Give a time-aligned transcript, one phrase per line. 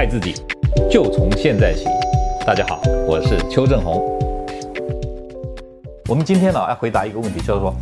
[0.00, 0.34] 爱自己，
[0.90, 1.84] 就从现在起。
[2.46, 4.00] 大家好，我是邱正红。
[6.08, 7.74] 我们今天呢要回答一个问题，就是说，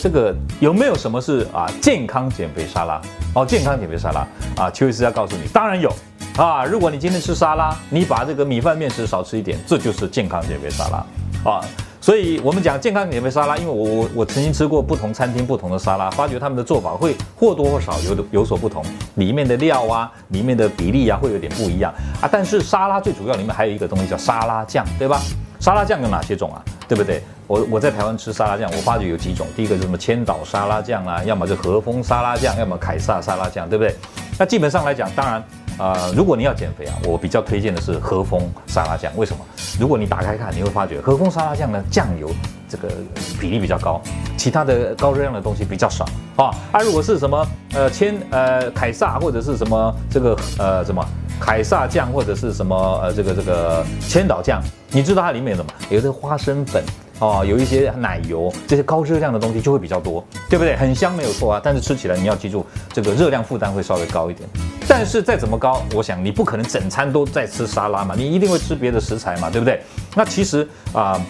[0.00, 3.02] 这个有没有什么是啊健康减肥沙拉？
[3.34, 4.24] 哦，健康减肥沙拉
[4.56, 5.92] 啊，邱医师要告诉你，当然有
[6.36, 6.64] 啊。
[6.64, 11.60] 如果你今天吃沙拉，你把这个米饭面食少吃一点，这就是健康减肥沙拉啊。
[12.04, 18.84] 所以，我们讲健康减肥沙拉，因为我我我曾经吃过不同餐厅不同的沙拉，发觉他们的做法会或多或少有有所不同，
[19.14, 22.28] 里面的料啊，里面的比例啊，会有点不一样啊。
[22.30, 25.18] 但是沙拉最主要里面还有一个东西叫沙拉酱，对吧？
[25.58, 26.60] 沙拉酱有哪些种啊？
[26.86, 27.22] 对不对？
[27.46, 33.96] 我我在台湾吃沙拉酱，我发觉有几种，第一个是什么千岛沙拉酱啊，要么就和风沙拉酱，要么凯撒沙拉酱，对不对？
[34.38, 35.42] 那基本上来讲，当然。
[35.76, 39.12] 啊、呃，如果你要减肥啊，我比较推荐的是和风沙拉酱。
[39.16, 39.44] 为什么？
[39.78, 42.30] 如果你打开看，你会发觉和风沙拉酱呢，酱油
[42.68, 42.88] 这个
[43.40, 44.00] 比例比较高，
[44.36, 46.04] 其他的高热量的东西比较少
[46.36, 46.54] 啊。
[46.72, 51.04] 啊，如果是什么呃千呃凯撒或者是什么这个呃什么
[51.40, 55.72] 凯撒酱或者是什么呃这个这个千岛酱，你知道它里面有什么？
[55.90, 56.84] 有这个花生粉。
[57.20, 60.76] 哦，有一些奶油这些高热量的东西就会比较多，对不对？
[60.76, 64.48] 很香没有错啊，但是吃起来你要记住，这个热量负担会稍微高一点。
[64.88, 69.82] 但是再怎么高，我想你不可能整餐都在吃沙拉嘛，你一定会吃别的食材嘛，对不对？
[70.14, 71.20] 那其实啊。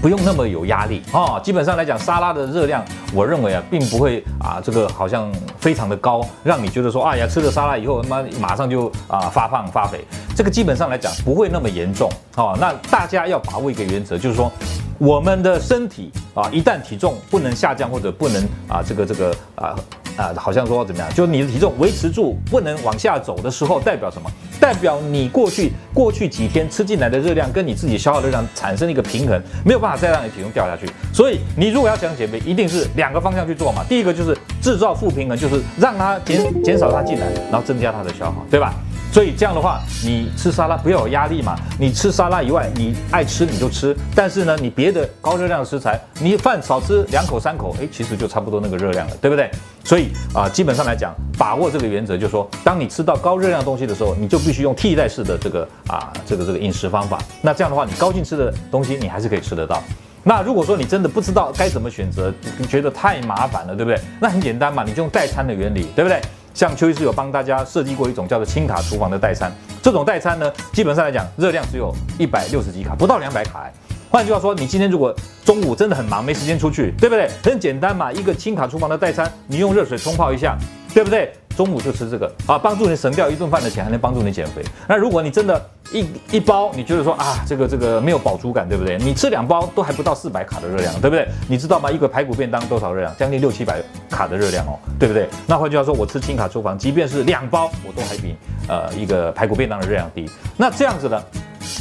[0.00, 1.40] 不用那么有压力哦。
[1.42, 10.04] 基本上来讲，沙拉的热量，我认为啊，并不会啊，这个好像非常的高，让你觉得说，哎呀，吃了沙拉以后，他妈马上就啊发胖发肥。
[10.36, 12.56] 这个基本上来讲，不会那么严重哦。
[12.60, 14.52] 那大家要把握一个原则，就是说，
[14.98, 19.74] 我们的身体啊，一旦体重不能下降或者不能啊，这个这个啊。
[20.18, 21.14] 啊，好像说怎么样？
[21.14, 24.30] 就你的体重维持住，不能往下走的时候，代表什么？
[24.60, 30.92] 代表你过去过去几天吃进来的热量跟你自己消耗热量产生一个平衡，没有办法再让你体重掉下去。
[31.14, 33.84] 所以你如果要想减肥，一定是两个方向去做嘛。
[33.88, 38.74] 第一个就是制造负平衡，就是让它减减少它进来，然后增加它的消耗，对吧？
[39.10, 41.56] 所以这样的话，你吃沙拉不要有压力嘛。
[41.78, 43.96] 你吃沙拉以外，你爱吃你就吃。
[44.14, 49.50] 但是呢，你别的高热量的食材，你饭少吃两口三口，诶，其实就差不多那个热量了，对不对？
[49.82, 57.18] 所以啊，基本上来讲，把握这个原则，就是说，当你吃到高热量东西的时候，你就必须用替代式的这个啊，这个这个饮食方法。
[57.40, 59.82] 那这样的话，你高兴吃的东西，你还是可以吃得到。
[60.22, 63.98] 那如果说你真的不知道该怎么选择，你觉得太麻烦了，对不对？
[64.20, 66.20] 那很简单嘛，你就用代餐的原理，对不对？
[66.58, 69.48] 像邱医师有帮大家设计过一种叫做轻卡厨房的代餐，
[69.80, 73.70] 这种代餐呢，基本上来讲热量只有一百六十几卡，不到两百卡。
[74.10, 75.14] 换句话说，你今天如果
[75.44, 77.30] 中午真的很忙，没时间出去，对不对？
[77.44, 80.58] 很简单嘛，一个轻卡厨房的代餐，你用热水冲泡一下，
[80.92, 81.32] 对不对？
[81.58, 84.62] 中午就吃这个啊，帮助你省掉一顿饭的钱，还能帮助你减肥。
[84.86, 85.60] 那如果你真的
[85.90, 88.96] 一一包，你觉得说啊，这个这个没有饱足感，对不对？
[88.98, 91.26] 你吃两包都还不到四百卡的热量，对不对？
[91.48, 91.90] 你知道吗？
[91.90, 93.12] 一个排骨便当多少热量？
[93.16, 95.28] 将近六七百卡的热量哦，对不对？
[95.48, 98.36] 那换句话说，我吃轻卡厨房，即便是两包，我都还比
[98.68, 100.30] 呃一个排骨便当的热量低。
[100.56, 101.20] 那这样子呢？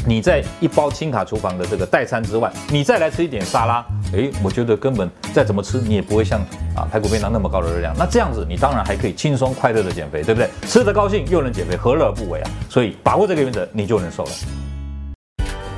[0.07, 6.39] 你在一包轻卡厨房的这个代餐之外，你再来吃一点沙拉，诶，我觉得根本再怎么吃，你也不会像
[6.73, 7.93] 啊排骨便当那么高的热量。
[7.97, 10.49] 那这样子，你当然还可以轻松快乐的减肥，对不对？
[10.65, 12.49] 吃得高兴又能减肥，何乐而不为啊？
[12.69, 14.29] 所以把握这个原则，你就能瘦了。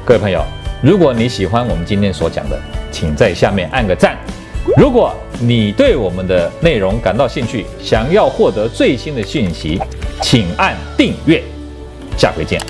[0.06, 0.44] 各位朋友，
[0.84, 2.60] 如果你喜欢我们今天所讲的，
[2.92, 4.16] 请在下面按个赞。
[4.78, 9.82] 如果你对我们的内容感到兴趣，想要获得最新的讯息，
[10.22, 11.42] 请按订阅。
[12.16, 12.62] 下回见。